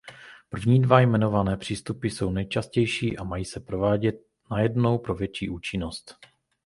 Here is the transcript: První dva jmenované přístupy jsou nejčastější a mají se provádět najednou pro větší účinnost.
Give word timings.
První 0.49 0.81
dva 0.81 0.99
jmenované 1.01 1.57
přístupy 1.57 2.07
jsou 2.09 2.31
nejčastější 2.31 3.17
a 3.17 3.23
mají 3.23 3.45
se 3.45 3.59
provádět 3.59 4.15
najednou 4.51 4.97
pro 4.97 5.15
větší 5.15 5.49
účinnost. 5.49 6.15